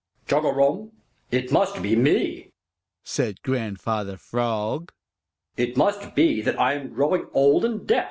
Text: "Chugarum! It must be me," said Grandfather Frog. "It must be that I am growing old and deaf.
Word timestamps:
"Chugarum! 0.25 0.93
It 1.29 1.51
must 1.51 1.83
be 1.83 1.95
me," 1.95 2.49
said 3.03 3.39
Grandfather 3.43 4.17
Frog. 4.17 4.91
"It 5.57 5.77
must 5.77 6.15
be 6.15 6.41
that 6.41 6.59
I 6.59 6.73
am 6.73 6.91
growing 6.95 7.27
old 7.35 7.63
and 7.63 7.85
deaf. 7.85 7.99